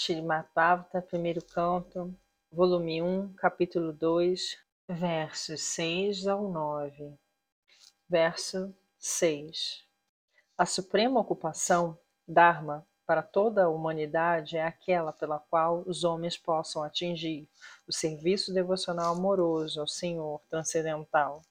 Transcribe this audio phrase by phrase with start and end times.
[0.00, 2.16] Srimad Bhavata, primeiro canto,
[2.52, 4.56] volume 1, capítulo 2,
[4.88, 7.18] versos 6 ao 9.
[8.08, 9.84] Verso 6.
[10.56, 11.98] A suprema ocupação,
[12.28, 17.48] Dharma, para toda a humanidade é aquela pela qual os homens possam atingir
[17.84, 21.42] o serviço devocional amoroso ao Senhor transcendental.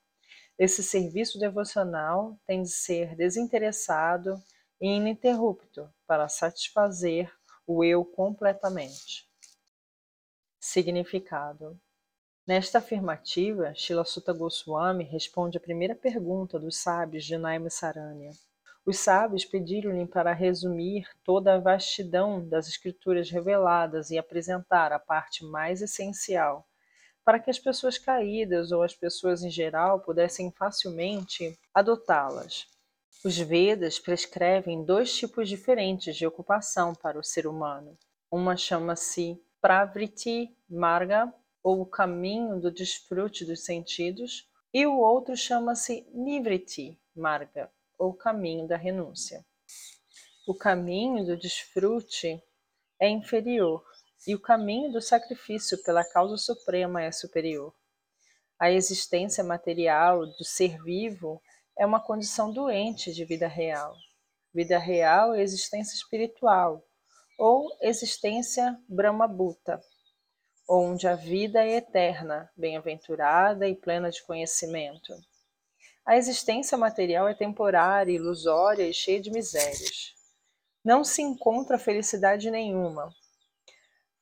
[0.58, 4.42] Esse serviço devocional tem de ser desinteressado
[4.80, 7.37] e ininterrupto para satisfazer
[7.68, 9.30] o eu completamente.
[10.58, 11.78] Significado:
[12.48, 18.32] Nesta afirmativa, Shila Sutta Goswami responde à primeira pergunta dos sábios de Naimisaranya.
[18.86, 25.44] Os sábios pediram-lhe para resumir toda a vastidão das escrituras reveladas e apresentar a parte
[25.44, 26.66] mais essencial,
[27.26, 32.66] para que as pessoas caídas ou as pessoas em geral pudessem facilmente adotá-las.
[33.26, 37.98] Os Vedas prescrevem dois tipos diferentes de ocupação para o ser humano.
[38.32, 46.08] Uma chama-se Pravriti Marga, ou o caminho do desfrute dos sentidos, e o outro chama-se
[46.14, 49.44] Nivriti Marga, ou caminho da renúncia.
[50.48, 52.42] O caminho do desfrute
[53.02, 53.84] é inferior
[54.28, 57.74] e o caminho do sacrifício pela causa suprema é superior.
[58.60, 61.42] A existência material do ser vivo
[61.78, 63.96] é uma condição doente de vida real.
[64.54, 66.84] Vida real é existência espiritual,
[67.38, 69.80] ou existência Brahma-Bhuta,
[70.68, 75.14] onde a vida é eterna, bem-aventurada e plena de conhecimento.
[76.04, 80.16] A existência material é temporária, ilusória e cheia de misérias.
[80.84, 83.14] Não se encontra felicidade nenhuma.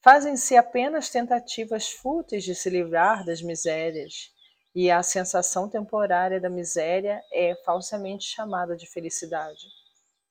[0.04, 4.35] Fazem-se apenas tentativas fúteis de se livrar das misérias
[4.76, 9.66] e a sensação temporária da miséria é falsamente chamada de felicidade.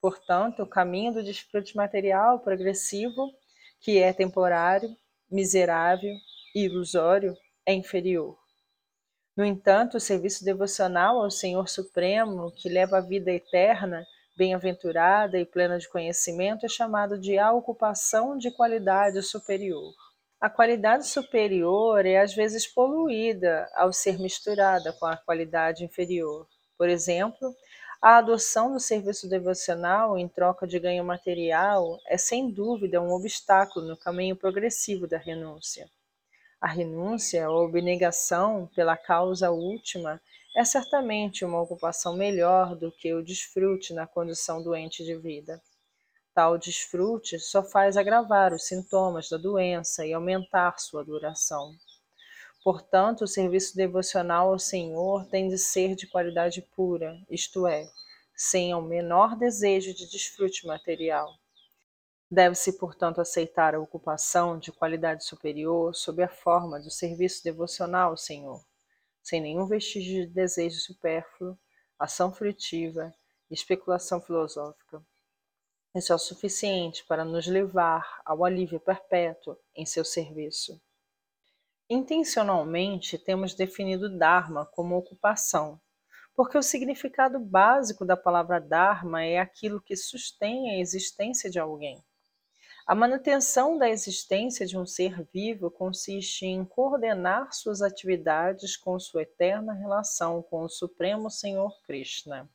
[0.03, 3.33] Portanto, o caminho do desfrute material progressivo,
[3.81, 4.95] que é temporário,
[5.31, 6.15] miserável
[6.55, 7.35] e ilusório,
[7.65, 8.39] é inferior.
[9.35, 14.05] No entanto, o serviço devocional ao Senhor Supremo, que leva a vida eterna,
[14.37, 19.95] bem-aventurada e plena de conhecimento, é chamado de a ocupação de qualidade superior.
[20.45, 26.47] A qualidade superior é às vezes poluída ao ser misturada com a qualidade inferior.
[26.77, 27.57] Por exemplo,
[28.03, 33.87] a adoção do serviço devocional em troca de ganho material é sem dúvida um obstáculo
[33.87, 35.89] no caminho progressivo da renúncia.
[36.61, 40.21] A renúncia ou abnegação pela causa última
[40.55, 45.59] é certamente uma ocupação melhor do que o desfrute na condição doente de vida.
[46.35, 51.73] Tal desfrute só faz agravar os sintomas da doença e aumentar sua duração.
[52.65, 57.89] Portanto, o serviço devocional ao Senhor tem de ser de qualidade pura, isto é,
[58.35, 61.33] sem o menor desejo de desfrute material.
[62.31, 68.17] Deve-se, portanto, aceitar a ocupação de qualidade superior sob a forma do serviço devocional ao
[68.17, 68.65] Senhor,
[69.23, 71.57] sem nenhum vestígio de desejo supérfluo,
[71.99, 73.15] ação frutiva
[73.55, 75.03] especulação filosófica.
[75.95, 80.83] Isso é o suficiente para nos levar ao alívio perpétuo em seu serviço.
[81.89, 85.81] Intencionalmente temos definido Dharma como ocupação,
[86.35, 92.03] porque o significado básico da palavra Dharma é aquilo que sustém a existência de alguém.
[92.87, 99.23] A manutenção da existência de um ser vivo consiste em coordenar suas atividades com sua
[99.23, 102.51] eterna relação com o Supremo Senhor Krishna.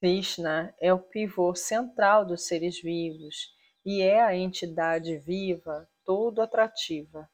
[0.00, 7.28] Krishna é o pivô central dos seres vivos e é a entidade viva, todo atrativa,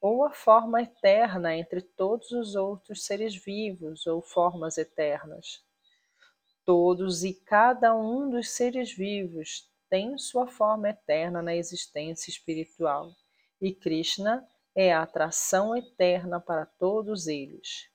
[0.00, 5.64] ou a forma eterna entre todos os outros seres vivos ou formas eternas.
[6.64, 13.10] Todos e cada um dos seres vivos tem sua forma eterna na existência espiritual,
[13.60, 14.46] e Krishna
[14.76, 17.90] é a atração eterna para todos eles.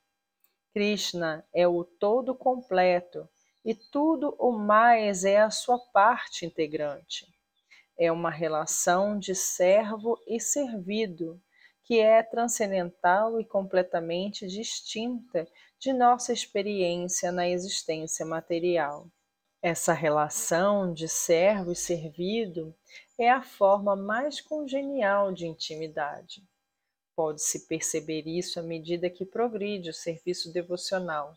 [0.74, 3.26] Krishna é o todo completo
[3.64, 7.26] e tudo o mais é a sua parte integrante.
[7.98, 11.40] É uma relação de servo e servido
[11.84, 15.46] que é transcendental e completamente distinta
[15.78, 19.08] de nossa experiência na existência material.
[19.60, 22.74] Essa relação de servo e servido
[23.18, 26.42] é a forma mais congenial de intimidade.
[27.14, 31.34] Pode-se perceber isso à medida que progride o serviço devocional.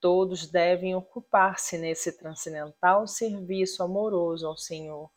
[0.00, 5.10] Todos devem ocupar-se nesse transcendental serviço amoroso ao Senhor,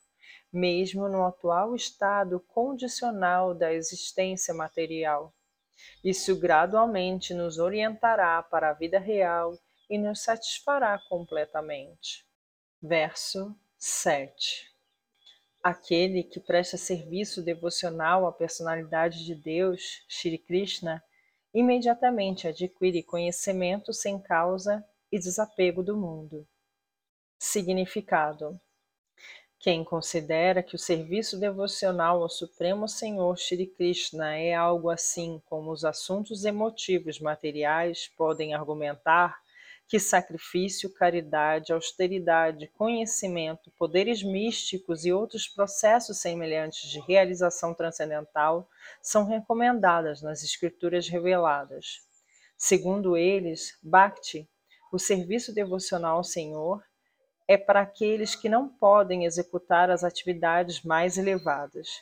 [0.51, 5.33] mesmo no atual estado condicional da existência material.
[6.03, 9.57] Isso gradualmente nos orientará para a vida real
[9.89, 12.25] e nos satisfará completamente.
[12.81, 14.73] Verso 7
[15.63, 21.01] Aquele que presta serviço devocional à personalidade de Deus, Shri Krishna,
[21.53, 26.47] imediatamente adquire conhecimento sem causa e desapego do mundo.
[27.37, 28.59] Significado:
[29.59, 35.71] Quem considera que o serviço devocional ao Supremo Senhor Shri Krishna é algo assim como
[35.71, 39.39] os assuntos emotivos materiais podem argumentar
[39.87, 48.67] que sacrifício, caridade, austeridade, conhecimento, poderes místicos e outros processos semelhantes de realização transcendental
[49.01, 52.01] são recomendadas nas escrituras reveladas.
[52.57, 54.49] Segundo eles, Bhakti,
[54.91, 56.83] o serviço devocional ao Senhor,
[57.47, 62.01] é para aqueles que não podem executar as atividades mais elevadas.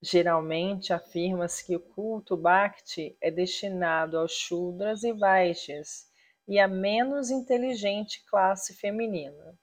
[0.00, 6.06] Geralmente afirma-se que o culto Bhakti é destinado aos Shudras e Vaishyas,
[6.48, 9.54] e a menos inteligente classe feminina.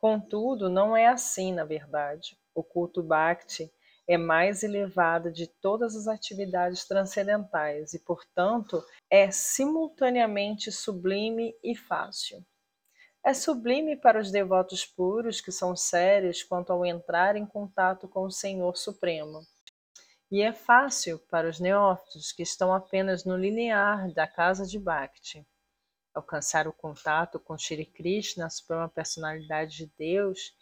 [0.00, 2.36] Contudo, não é assim, na verdade.
[2.54, 3.70] O culto Bhakti
[4.08, 12.44] é mais elevado de todas as atividades transcendentais e, portanto, é simultaneamente sublime e fácil.
[13.24, 18.22] É sublime para os devotos puros que são sérios quanto ao entrar em contato com
[18.24, 19.42] o Senhor Supremo.
[20.30, 25.46] E é fácil para os neófitos que estão apenas no linear da casa de Bhakti.
[26.14, 30.52] Alcançar o contato com Shri Krishna, a suprema personalidade de Deus,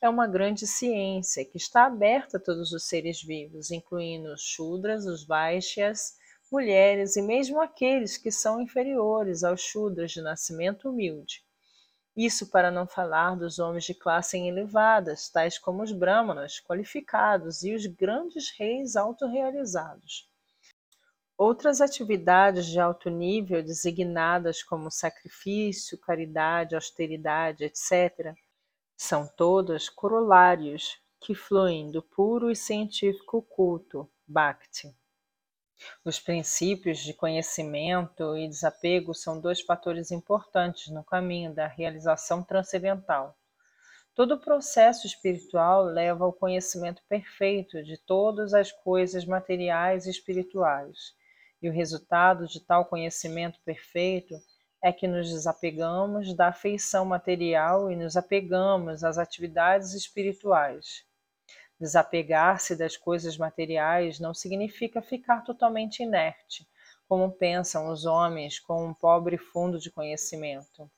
[0.00, 5.06] é uma grande ciência que está aberta a todos os seres vivos, incluindo os Shudras,
[5.06, 6.16] os Vaishyas,
[6.52, 11.42] mulheres e mesmo aqueles que são inferiores aos Shudras de nascimento humilde.
[12.16, 17.74] Isso para não falar dos homens de classe elevadas, tais como os Brahmanas, qualificados, e
[17.74, 20.27] os grandes reis autorrealizados.
[21.40, 28.34] Outras atividades de alto nível, designadas como sacrifício, caridade, austeridade, etc.,
[28.96, 34.92] são todas corolários que fluem do puro e científico culto, Bhakti.
[36.04, 43.38] Os princípios de conhecimento e desapego são dois fatores importantes no caminho da realização transcendental.
[44.12, 51.16] Todo processo espiritual leva ao conhecimento perfeito de todas as coisas materiais e espirituais
[51.60, 54.34] e o resultado de tal conhecimento perfeito
[54.82, 61.04] é que nos desapegamos da afeição material e nos apegamos às atividades espirituais.
[61.80, 66.68] Desapegar-se das coisas materiais não significa ficar totalmente inerte,
[67.08, 70.90] como pensam os homens com um pobre fundo de conhecimento.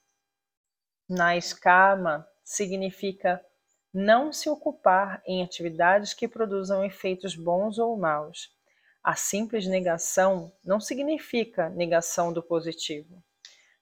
[1.09, 3.45] Na escama significa
[3.93, 8.55] não se ocupar em atividades que produzam efeitos bons ou maus,
[9.03, 13.23] a simples negação não significa negação do positivo.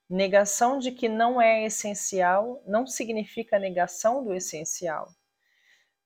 [0.09, 5.09] Negação de que não é essencial não significa negação do essencial.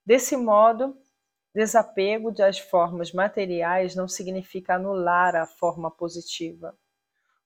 [0.04, 0.96] Desse modo,
[1.54, 6.76] desapego das formas materiais não significa anular a forma positiva.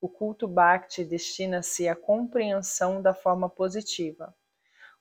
[0.00, 4.34] O culto Bhakti destina-se à compreensão da forma positiva.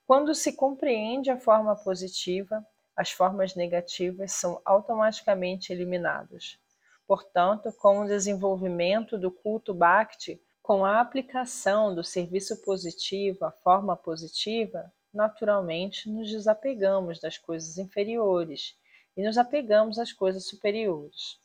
[0.06, 2.66] Quando se compreende a forma positiva,
[2.96, 6.58] as formas negativas são automaticamente eliminadas.
[7.06, 13.96] Portanto, com o desenvolvimento do culto Bhakti, com a aplicação do serviço positivo à forma
[13.96, 18.76] positiva, naturalmente nos desapegamos das coisas inferiores
[19.16, 21.40] e nos apegamos às coisas superiores.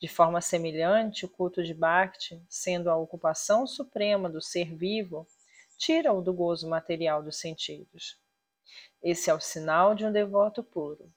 [0.00, 5.26] De forma semelhante, o culto de Bhakti, sendo a ocupação suprema do ser vivo,
[5.78, 8.18] tira-o do gozo material dos sentidos.
[9.08, 11.08] Esse é o sinal de um devoto puro.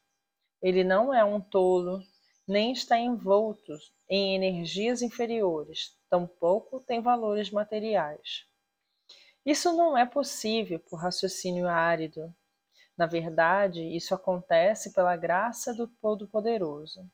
[0.61, 2.03] Ele não é um tolo,
[2.47, 3.75] nem está envolto
[4.07, 8.45] em energias inferiores, tampouco tem valores materiais.
[9.43, 12.31] Isso não é possível por raciocínio árido.
[12.95, 17.09] Na verdade, isso acontece pela graça do Todo-Poderoso.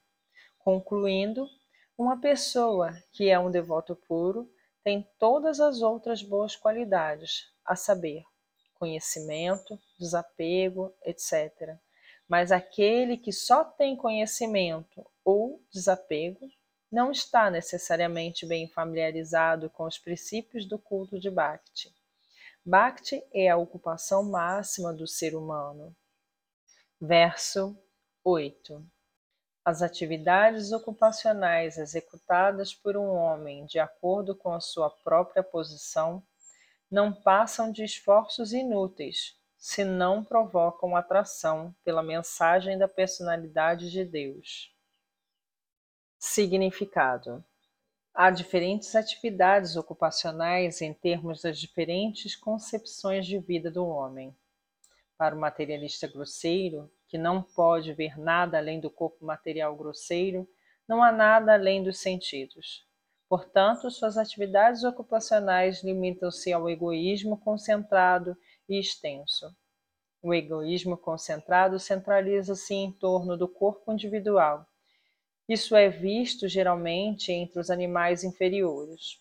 [0.59, 1.47] Concluindo,
[1.97, 4.51] uma pessoa que é um devoto puro
[4.83, 8.25] tem todas as outras boas qualidades, a saber,
[8.85, 11.75] conhecimento, desapego, etc.
[12.27, 16.47] Mas aquele que só tem conhecimento ou desapego
[16.91, 21.91] não está necessariamente bem familiarizado com os princípios do culto de Bhakti.
[22.63, 25.95] Bhakti é a ocupação máxima do ser humano.
[27.01, 27.75] Verso
[28.23, 28.85] 8.
[29.63, 36.23] As atividades ocupacionais executadas por um homem de acordo com a sua própria posição
[36.89, 44.71] não passam de esforços inúteis, se não provocam atração pela mensagem da personalidade de Deus.
[46.19, 47.43] Significado:
[48.13, 54.35] Há diferentes atividades ocupacionais em termos das diferentes concepções de vida do homem.
[55.17, 60.47] Para o materialista grosseiro, que não pode ver nada além do corpo material grosseiro,
[60.87, 62.87] não há nada além dos sentidos.
[63.35, 68.33] Portanto, suas atividades ocupacionais limitam-se ao egoísmo concentrado
[68.69, 69.53] e extenso.
[70.23, 74.65] O egoísmo concentrado centraliza-se em torno do corpo individual.
[75.49, 79.19] Isso é visto geralmente entre os animais inferiores.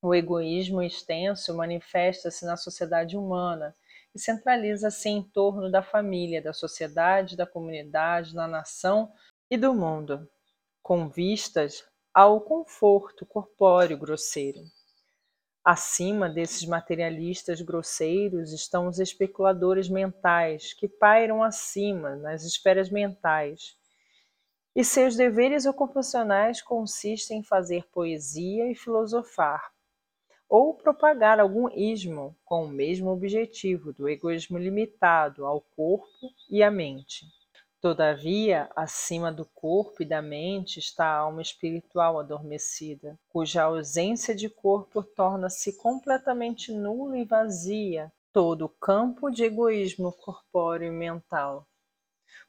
[0.00, 3.74] O egoísmo extenso manifesta-se na sociedade humana
[4.14, 9.12] e centraliza-se em torno da família, da sociedade, da comunidade, da nação
[9.50, 10.24] e do mundo,
[10.80, 14.60] com vistas ao conforto corpóreo grosseiro.
[15.64, 23.76] Acima desses materialistas grosseiros estão os especuladores mentais, que pairam acima, nas esferas mentais.
[24.76, 29.72] E seus deveres ocupacionais consistem em fazer poesia e filosofar,
[30.48, 36.70] ou propagar algum ismo com o mesmo objetivo do egoísmo limitado ao corpo e à
[36.70, 37.26] mente.
[37.84, 44.48] Todavia, acima do corpo e da mente está a alma espiritual adormecida, cuja ausência de
[44.48, 51.68] corpo torna-se completamente nula e vazia todo o campo de egoísmo corpóreo e mental.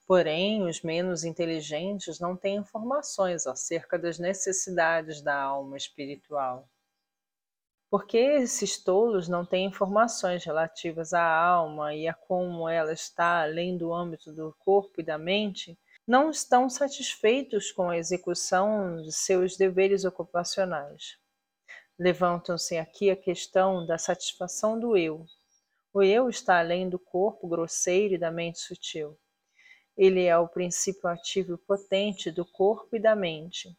[0.07, 6.65] Porém, os menos inteligentes não têm informações acerca das necessidades da alma espiritual.
[7.97, 13.77] Porque esses tolos não têm informações relativas à alma e a como ela está além
[13.77, 19.55] do âmbito do corpo e da mente, não estão satisfeitos com a execução de seus
[19.55, 21.17] deveres ocupacionais.
[21.97, 25.25] Levantam-se aqui a questão da satisfação do eu.
[25.93, 29.17] O eu está além do corpo grosseiro e da mente sutil.
[29.95, 33.73] Ele é o princípio ativo e potente do corpo e da mente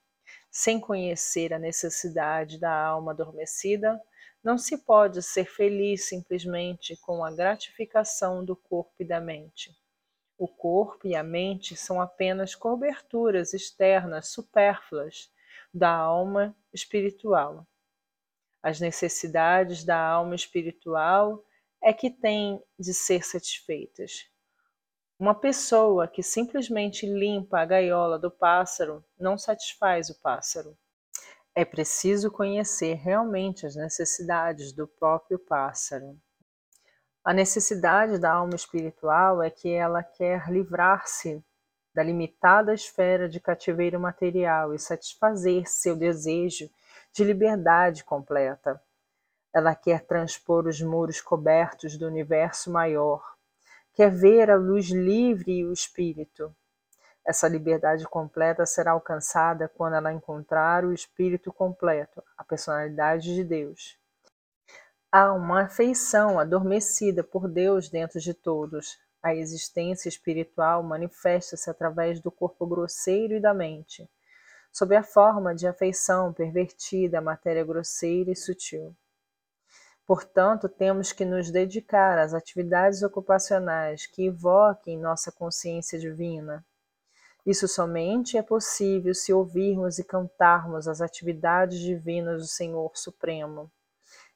[0.56, 4.00] sem conhecer a necessidade da alma adormecida,
[4.42, 9.76] não se pode ser feliz simplesmente com a gratificação do corpo e da mente.
[10.38, 15.30] O corpo e a mente são apenas coberturas externas supérfluas
[15.74, 17.66] da alma espiritual.
[18.62, 21.44] As necessidades da alma espiritual
[21.82, 24.26] é que têm de ser satisfeitas.
[25.18, 30.76] Uma pessoa que simplesmente limpa a gaiola do pássaro não satisfaz o pássaro.
[31.54, 36.20] É preciso conhecer realmente as necessidades do próprio pássaro.
[37.24, 41.42] A necessidade da alma espiritual é que ela quer livrar-se
[41.94, 46.68] da limitada esfera de cativeiro material e satisfazer seu desejo
[47.14, 48.78] de liberdade completa.
[49.50, 53.35] Ela quer transpor os muros cobertos do universo maior
[53.96, 56.54] quer ver a luz livre e o espírito.
[57.26, 63.98] Essa liberdade completa será alcançada quando ela encontrar o espírito completo, a personalidade de Deus.
[65.10, 68.98] Há uma afeição adormecida por Deus dentro de todos.
[69.22, 74.06] A existência espiritual manifesta-se através do corpo grosseiro e da mente,
[74.70, 78.94] sob a forma de afeição pervertida à matéria grosseira e sutil.
[80.06, 86.64] Portanto, temos que nos dedicar às atividades ocupacionais que evoquem nossa consciência divina.
[87.44, 93.70] Isso somente é possível se ouvirmos e cantarmos as atividades divinas do Senhor Supremo.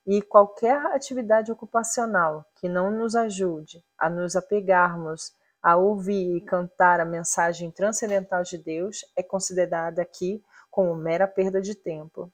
[0.05, 7.01] E qualquer atividade ocupacional que não nos ajude a nos apegarmos a ouvir e cantar
[7.01, 12.33] a mensagem transcendental de Deus é considerada aqui como mera perda de tempo.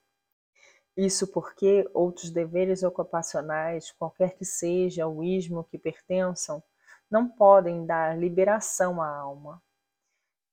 [0.97, 6.63] Isso porque outros deveres ocupacionais, qualquer que seja o ismo que pertençam,
[7.11, 9.63] não podem dar liberação à alma.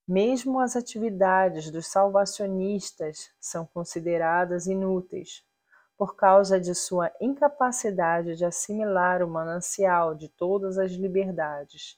[0.05, 5.45] Mesmo as atividades dos salvacionistas são consideradas inúteis,
[5.97, 11.97] por causa de sua incapacidade de assimilar o manancial de todas as liberdades.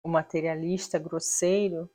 [0.00, 1.90] O materialista grosseiro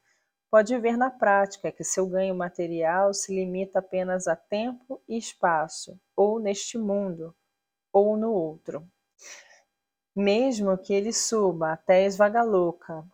[0.49, 5.99] pode ver na prática que seu ganho material se limita apenas a tempo e espaço,
[6.15, 7.35] ou neste mundo,
[7.91, 8.87] ou no outro.
[10.15, 13.05] Mesmo que ele suba até Esvagalouca,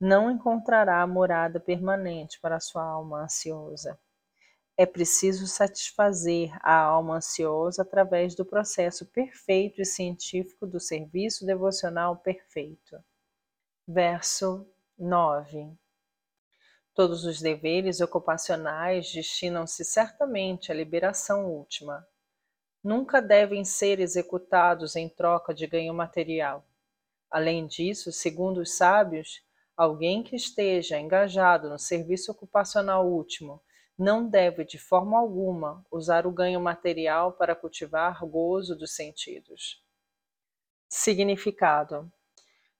[0.00, 3.98] não encontrará morada permanente para sua alma ansiosa.
[4.76, 12.16] É preciso satisfazer a alma ansiosa através do processo perfeito e científico do serviço devocional
[12.16, 12.98] perfeito.
[13.86, 14.66] Verso
[14.98, 15.76] 9
[17.00, 22.06] Todos os deveres ocupacionais destinam-se certamente à liberação última.
[22.84, 26.62] Nunca devem ser executados em troca de ganho material.
[27.30, 29.42] Além disso, segundo os sábios,
[29.74, 33.62] alguém que esteja engajado no serviço ocupacional último
[33.96, 39.82] não deve de forma alguma usar o ganho material para cultivar gozo dos sentidos.
[40.86, 42.12] Significado: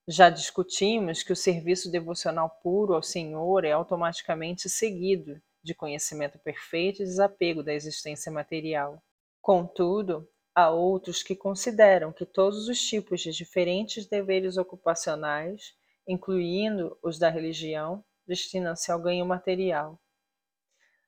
[0.09, 7.03] Já discutimos que o serviço devocional puro ao Senhor é automaticamente seguido de conhecimento perfeito
[7.03, 9.03] e desapego da existência material.
[9.43, 15.75] Contudo, há outros que consideram que todos os tipos de diferentes deveres ocupacionais,
[16.09, 20.01] incluindo os da religião, destinam-se ao ganho material.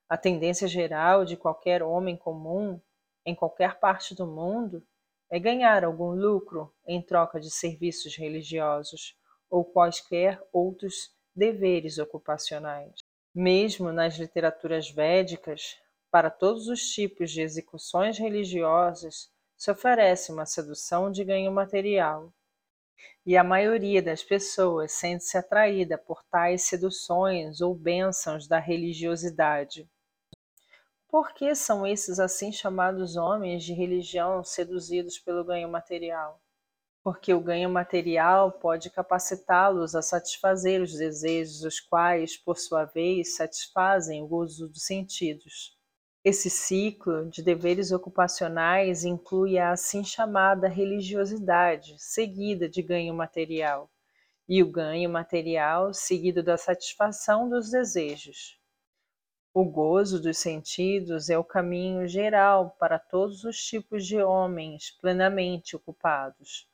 [0.09, 2.81] A tendência geral de qualquer homem comum,
[3.25, 4.87] em qualquer parte do mundo,
[5.33, 9.17] é ganhar algum lucro em troca de serviços religiosos
[9.49, 12.93] ou quaisquer outros deveres ocupacionais.
[13.35, 15.79] Mesmo nas literaturas védicas,
[16.11, 22.31] para todos os tipos de execuções religiosas se oferece uma sedução de ganho material.
[23.25, 29.89] E a maioria das pessoas sente-se atraída por tais seduções ou bênçãos da religiosidade.
[31.12, 36.40] Por que são esses assim chamados homens de religião seduzidos pelo ganho material?
[37.04, 43.37] Porque o ganho material pode capacitá-los a satisfazer os desejos, os quais, por sua vez,
[43.37, 45.76] satisfazem o gozo dos sentidos.
[46.25, 53.90] Esse ciclo de deveres ocupacionais inclui a assim chamada religiosidade, seguida de ganho material,
[54.49, 58.62] e o ganho material seguido da satisfação dos desejos.
[59.54, 65.76] O gozo dos sentidos é o caminho geral para todos os tipos de homens plenamente
[65.76, 66.66] ocupados.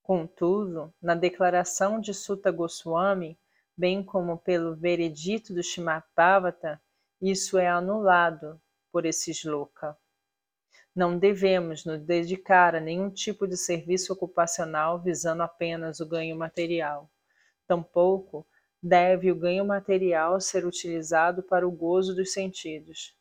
[0.00, 3.36] Contudo, na declaração de Sutta Goswami,
[3.76, 6.80] bem como pelo veredito do Shimabhavata,
[7.20, 8.60] isso é anulado
[8.92, 9.98] por esse shloka.
[10.94, 17.10] Não devemos nos dedicar a nenhum tipo de serviço ocupacional visando apenas o ganho material.
[17.66, 18.46] Tampouco
[18.82, 23.16] deve o ganho material ser utilizado para o gozo dos sentidos.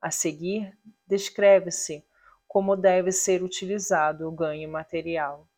[0.00, 2.04] A seguir, descreve-se
[2.48, 5.48] como deve ser utilizado o ganho material.